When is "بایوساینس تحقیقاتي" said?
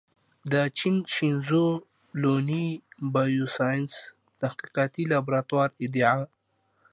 3.13-5.03